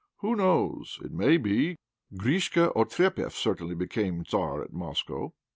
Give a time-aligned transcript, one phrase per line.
[0.21, 0.97] Who knows?
[1.05, 1.77] It may be.
[2.15, 5.33] Grischka Otrépieff certainly became Tzar at Moscow."